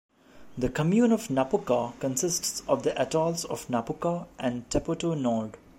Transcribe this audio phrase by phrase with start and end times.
[0.57, 5.57] The commune of Napuka consists of the atolls of Napuka and Tepoto Nord.